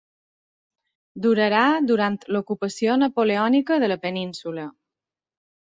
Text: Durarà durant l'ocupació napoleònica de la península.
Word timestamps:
Durarà 1.25 1.59
durant 1.91 2.17
l'ocupació 2.37 2.97
napoleònica 3.05 3.81
de 3.85 3.95
la 3.95 4.03
península. 4.09 4.71